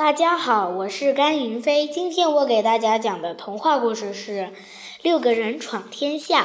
[0.00, 1.86] 大家好，我是甘云飞。
[1.86, 4.32] 今天我给大家讲的童话故事是
[5.02, 6.44] 《六个人闯天下》。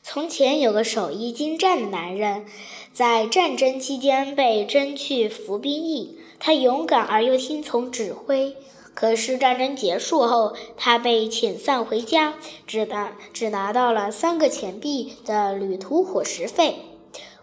[0.00, 2.46] 从前有个手艺精湛的男人，
[2.92, 6.20] 在战争期间被征去服兵役。
[6.38, 8.54] 他勇敢而又听从指挥。
[8.94, 12.34] 可是战争结束后，他被遣散回家，
[12.64, 16.76] 只拿只拿到了三个钱币的旅途伙食费。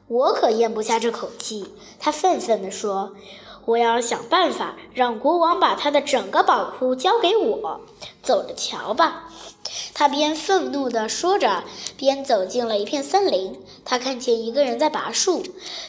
[0.08, 1.68] 我可咽不下这口气，
[2.00, 3.16] 他愤愤地说
[3.66, 7.82] ：“我要想办法让国王把他的整个宝库交给我，
[8.22, 9.30] 走着瞧吧。”
[9.94, 11.64] 他边愤怒地说着，
[11.96, 13.58] 边走进了一片森林。
[13.86, 15.44] 他看见一个人在拔树，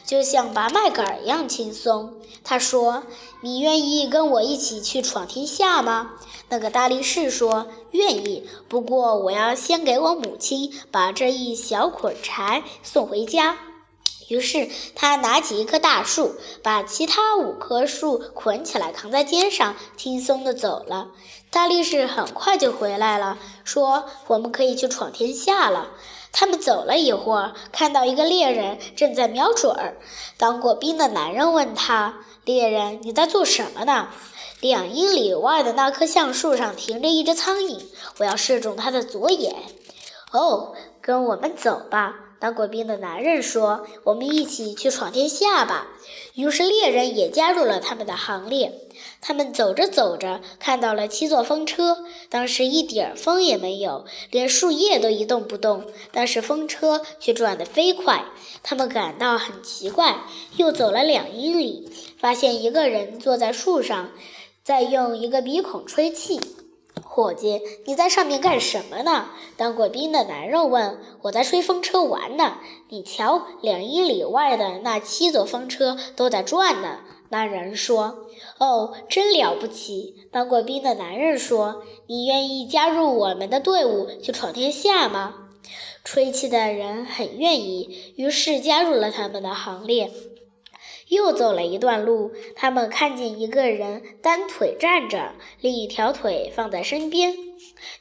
[0.04, 2.14] 就像拔麦秆一样轻松。
[2.44, 3.04] 他说
[3.42, 6.12] ：“你愿意跟我一起去闯天下吗？”
[6.50, 13.58] 那个大力士说：“愿意，不过我要先给我母亲把这一小捆柴送回家。”
[14.32, 21.08] 于是他拿起一棵大树，把其他五棵树捆起来，扛在肩上，轻松地走了。
[21.50, 25.90] 大力士很快就回来了，说：“我们可以去闯天下了。”
[26.32, 29.98] 他们走了一会儿，看到一个猎人正在瞄准儿。
[30.38, 34.08] 当过兵的男人问他：“猎人，你在做什么呢？”
[34.60, 37.82] 两英里外的那棵橡树上停着一只苍蝇，
[38.16, 39.54] 我要射中它的左眼。
[40.30, 42.14] 哦，跟我们走吧。
[42.42, 45.86] 当过兵的男人说：“我们一起去闯天下吧。”
[46.34, 48.80] 于是猎人也加入了他们的行列。
[49.20, 52.04] 他们走着走着，看到了七座风车。
[52.28, 58.24] 当时一点儿风也没有，连树叶都一动不动，但是风车却转得飞快。
[58.64, 60.24] 他们感到很奇怪，
[60.56, 64.10] 又走了两英里，发现一个人坐在树上，
[64.64, 66.40] 在用一个鼻孔吹气。
[67.14, 69.26] 伙计，你在上面干什么呢？
[69.58, 70.98] 当过兵的男人问。
[71.20, 72.56] 我在吹风车玩呢。
[72.88, 77.00] 你瞧，两英里外的那七座风车都在转呢。
[77.28, 78.24] 那人说。
[78.58, 80.26] 哦，真了不起。
[80.32, 81.82] 当过兵的男人说。
[82.06, 85.34] 你愿意加入我们的队伍去闯天下吗？
[86.02, 90.10] 吹气的人很愿意，于是加入了他们的行列。
[91.12, 97.34] 又走了一段路，他们看见一个人单腿站着，另一条腿放在身边。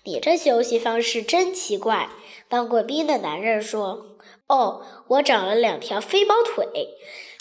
[0.06, 2.10] 你这休息方式真奇怪。
[2.48, 4.18] 当过兵的男人说
[4.48, 6.96] ：“哦，我长了两条飞毛腿。”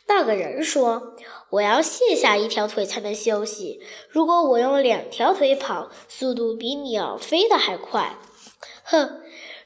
[0.08, 1.14] 那个人说
[1.50, 3.80] ：“我要卸下一条腿才能休息。
[4.08, 8.16] 如果我用两条腿跑，速度比鸟飞的还快。”
[8.82, 9.19] 哼，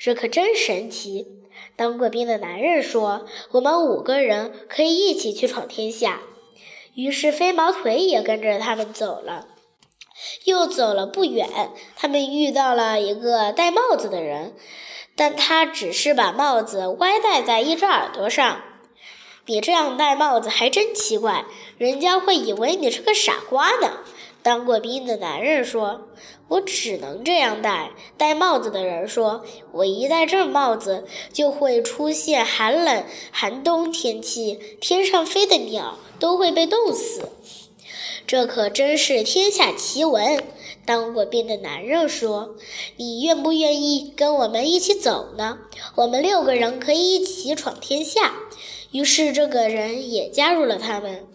[0.05, 1.29] 这可真神奇。
[1.77, 6.21] 当过兵的男人说：“我们五个人可以一起去闯天下。”
[6.95, 9.47] 于是飞毛腿也跟着他们走了。
[10.45, 11.49] 又走了不远，
[11.97, 14.55] 他们遇到了一个戴帽子的人，
[15.17, 18.61] 但他只是把帽子歪戴在一只耳朵上。
[19.47, 21.47] 你这样戴帽子还真奇怪，
[21.79, 24.01] 人家会以为你是个傻瓜呢。
[24.45, 26.03] 当过兵的男人说
[26.49, 37.31] ：“我只能这样戴。”戴帽子的人说：“我一戴这帽子，就会出现寒冷寒冬天气，天上飞的鸟都会被冻死。
[38.27, 40.45] 这可真是天下奇闻。”
[40.85, 42.55] 当过兵的男人说
[42.99, 45.61] ：“你愿不愿意跟我们一起走呢？
[45.95, 48.35] 我们六个人可以一起闯天下。”
[48.93, 51.27] 于是这个人也加入了他们。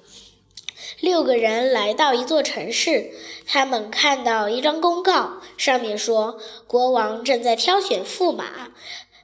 [1.02, 3.12] 六个人来到一座城市，
[3.48, 6.38] 他们看到一张公告，上面说
[6.68, 8.70] 国王正在挑选驸马，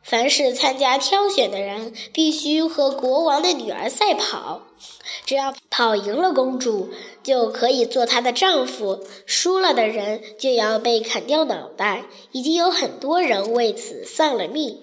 [0.01, 4.61] 凡是参加挑选的人必须和国王的女儿赛跑，
[5.25, 6.89] 只要跑赢了公主，
[7.21, 12.05] 就可以做她的丈夫；输了的人就要被砍掉脑袋。
[12.31, 14.81] 已经有很多人为此丧了命。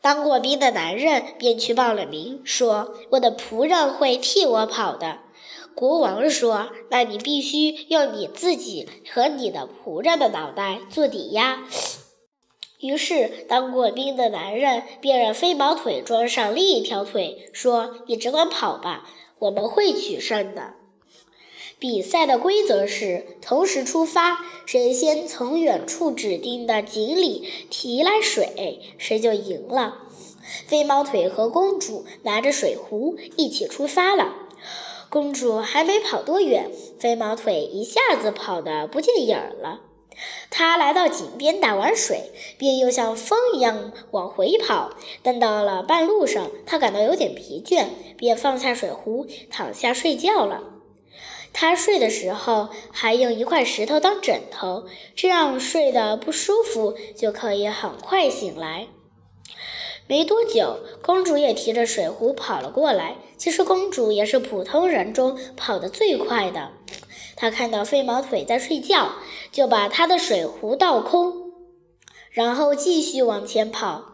[0.00, 5.18] 当过兵的男人便去报了名，说：“我的仆人会替我跑的。”
[5.74, 11.64] 国王说：“那你必须用你自己和你的仆人的脑袋做抵押。”
[12.80, 20.74] 于是，当过兵的男人便让飞毛腿装上另一条腿，说：“你只管跑吧，我们会取胜的。”
[21.78, 29.98] 比赛的规则是同时出发，谁先从远处指定的井里提来水，谁就赢了。
[30.66, 34.34] 飞毛腿和公主拿着水壶一起出发了。
[35.10, 36.70] 公主还没跑多远，
[37.00, 39.80] 飞毛腿一下子跑得不见影儿了。
[40.50, 44.92] 他来到井边打完水，便又像风一样往回跑。
[45.20, 47.86] 但到了半路上，他感到有点疲倦，
[48.16, 50.62] 便放下水壶，躺下睡觉了。
[51.52, 54.84] 他睡的时候还用一块石头当枕头，
[55.16, 58.86] 这样睡得不舒服就可以很快醒来。
[60.10, 63.18] 没多久，公主也提着水壶跑了过来。
[63.36, 66.72] 其实，公主也是普通人中跑得最快的。
[67.36, 69.12] 她看到飞毛腿在睡觉，
[69.52, 71.52] 就把他的水壶倒空，
[72.32, 74.09] 然后继续往前跑。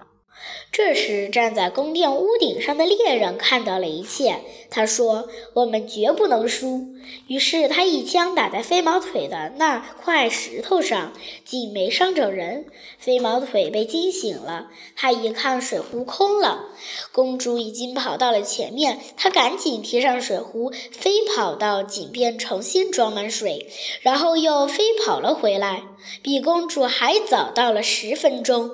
[0.76, 4.40] 这时，站在宫殿屋顶上的猎人看到了一切。
[4.68, 5.26] 他说
[5.56, 6.88] ：“我们绝不能输。”
[7.28, 11.14] 于是他一枪打在飞毛腿的那块石头上，
[11.46, 12.66] 竟没伤着人。
[12.98, 16.66] 飞毛腿被惊醒了，他一看水壶空了，
[17.10, 19.00] 公主已经跑到了前面。
[19.16, 23.66] 他赶紧提上水壶，飞跑到井边重新装满水，
[24.02, 25.84] 然后又飞跑了回来，
[26.20, 28.70] 比公主还早到了十分钟。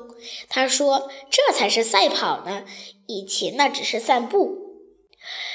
[0.48, 2.64] 他说：“这才是赛跑呢，
[3.06, 4.58] 以前那只是散步。”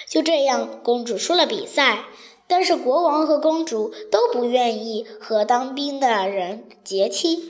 [0.10, 2.06] 就这样，公主输了比赛。
[2.50, 7.44] 但是国王和公主都不愿意和当兵的人结亲，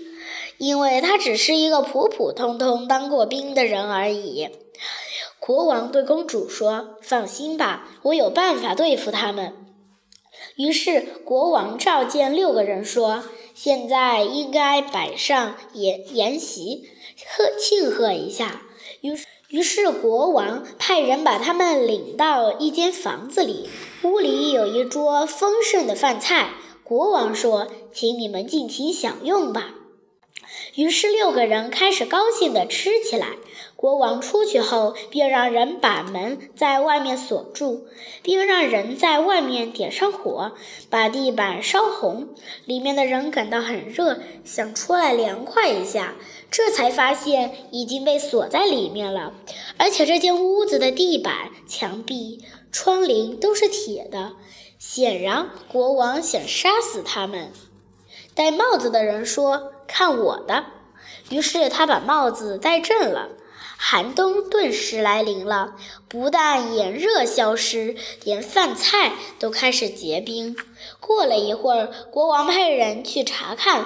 [0.58, 4.50] 因为他只是一个普普通通当过兵的人而已。
[5.40, 9.54] 国王对公主说：“放心吧，我有办法对付他们。”
[10.58, 13.24] 于是国王召见六个人说
[13.54, 16.90] ：“现在应该摆上筵筵席。”
[17.25, 18.62] 贺庆贺一下，
[19.02, 23.69] 于是于是国王派人把他们领到一间房子里，
[24.04, 26.50] 屋里有一桌丰盛的饭菜。
[26.84, 29.74] 国王说：“请你们尽情享用吧。”
[30.77, 33.29] 于是六个人开始高兴地吃起来。
[33.75, 37.88] 国王出去后，便让人把门在外面锁住，
[38.21, 40.51] 并让人在外面点上火，
[40.88, 42.29] 把地板烧红。
[42.65, 46.15] 里面的人感到很热，想出来凉快一下，
[46.51, 49.33] 这才发现已经被锁在里面了。
[49.77, 54.33] 而且这间屋子的地板、墙壁、窗棂都是铁的，
[54.77, 57.51] 显然国王想杀死他们。
[58.33, 60.66] 戴帽子的人说：“看我的！”
[61.30, 63.30] 于是他把帽子戴正了。
[63.80, 65.75] 寒冬顿时来临了，
[66.07, 70.56] 不但炎热消失，连饭菜都开始结冰。
[71.00, 73.86] 过了一会儿，国王派人去查看，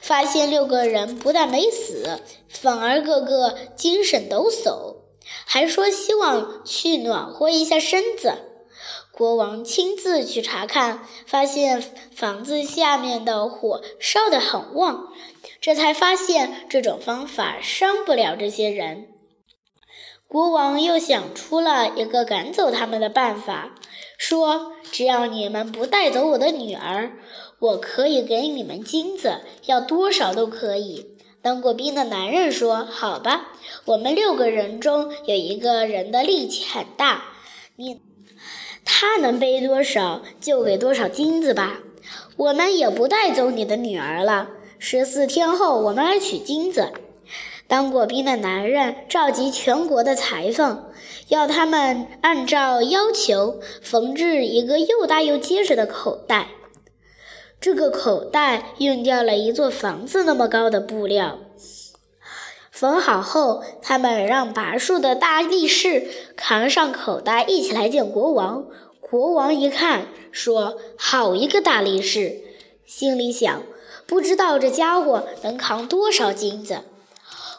[0.00, 4.96] 发现六个人不但没死，反而个个精神抖擞，
[5.44, 8.34] 还说希望去暖和一下身子。
[9.20, 15.08] 国王亲自去查看，发现房子下面的火烧得很旺，
[15.60, 19.08] 这才发现这种方法伤不了这些人。
[20.26, 23.74] 国王又想出了一个赶走他们的办法，
[24.16, 27.12] 说：“只要你们不带走我的女儿，
[27.58, 33.52] 我可以给你们金子，要多少都可以。”当过兵的男人说：“好吧，
[33.84, 37.24] 我们六个人中有一个人的力气很大，
[37.76, 38.00] 你
[38.92, 41.78] 他能背多少就给多少金子吧。
[42.36, 44.48] 我们也不带走你的女儿了。
[44.80, 46.88] 十四天后，我们来取金子。”
[47.68, 50.86] 当过兵的男人召集全国的裁缝，
[51.28, 56.48] 要他们按照要求缝制一个又大又结实的口袋。
[57.60, 61.38] 这个口袋用掉了一座房子那么高的布料。
[62.80, 68.64] 缝好后，他们让拔树的大力士扛上口袋，一起来见国王。
[69.02, 72.40] 国王一看，说：“好一个大力士！”
[72.86, 73.62] 心里想：
[74.06, 76.78] 不知道这家伙能扛多少金子。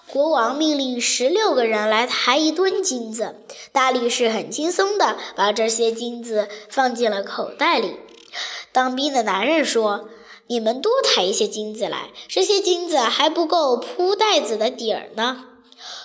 [0.08, 3.36] 国王命令十六个人来抬一吨金子，
[3.72, 7.98] 大力士很轻松地把这些金子放进了口袋里。
[8.72, 10.10] 当兵的男人说
[10.52, 15.46] ：“你们多抬一些金子来，这些金子还不够铺袋子的底儿呢。”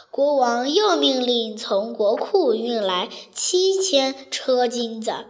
[0.09, 5.27] 国王又命令从国库运来七千车金子，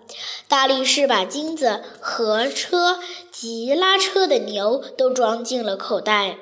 [0.49, 2.99] 大力士把金子和车
[3.33, 6.37] 及拉车的牛都装进了口袋。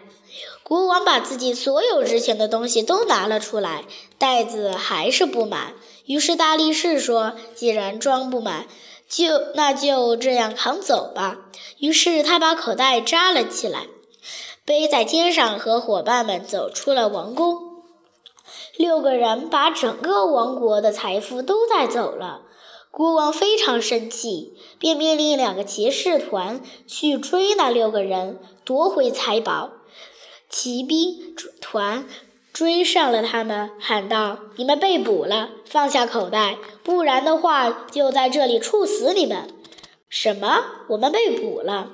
[0.65, 3.85] 国王把自己所有值钱的东西都拿了出来，
[4.19, 5.75] 袋子还是不满。
[6.07, 8.67] 于是大力士说：“既然装不满，
[9.09, 11.39] 就那就这样扛走吧。”
[11.79, 13.87] 于是他把口袋扎了起来，
[14.65, 17.83] 背在肩上，和伙伴们走出了王宫。
[18.77, 22.43] 六个人把整个王国的财富都带走了。
[22.91, 29.73] 国王非常生气，便命令两个骑士团去追那六个人，夺回财宝。
[30.49, 32.07] 骑兵团
[32.55, 39.49] 追上了他们，喊道：“你们被捕了，放下口袋，不然的话就在这里处死你们！”
[40.09, 40.65] 什么？
[40.91, 41.91] 我们被捕了？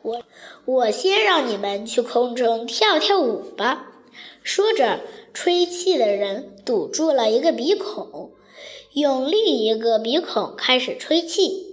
[0.00, 0.22] 我
[0.64, 3.88] 我先让你们去空中跳跳舞吧。
[4.42, 5.00] 说着，
[5.34, 8.32] 吹气的人堵住了一个鼻孔，
[8.94, 11.63] 用另一个鼻孔开始吹气。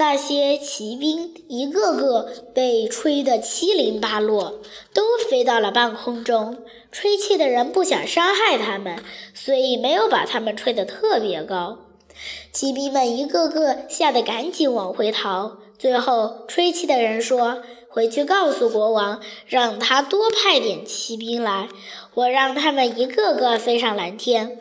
[0.00, 4.54] 那些骑兵一个个被吹得七零八落，
[4.94, 6.56] 都飞到了半空中。
[6.90, 8.98] 吹气的人不想伤害他们，
[9.34, 11.80] 所以没有把他们吹得特别高。
[12.50, 15.58] 骑兵们一个个吓得赶紧往回逃。
[15.78, 21.68] 最后，吹气的人说：“回去告诉国王，让他多派点骑兵来，
[22.14, 24.60] 我让他们一个个飞上蓝天。”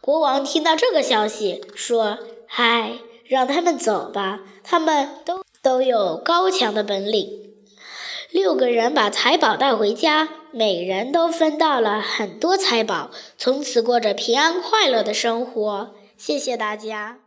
[0.00, 2.92] 国王听到这个消息，说：“嗨，
[3.26, 7.54] 让他们走吧，他们都都有高强的本领。”
[8.30, 15.94] 六个人把财宝带回家，每人都分到了很多财宝，从此过着平安快乐的生活。
[16.18, 17.25] 谢谢大家。